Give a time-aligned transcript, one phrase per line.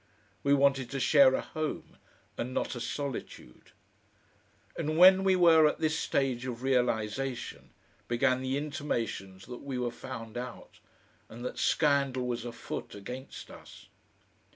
[0.41, 1.99] We wanted to share a home,
[2.35, 3.69] and not a solitude.
[4.75, 7.69] And when we were at this stage of realisation,
[8.07, 10.79] began the intimations that we were found out,
[11.29, 13.89] and that scandal was afoot against us....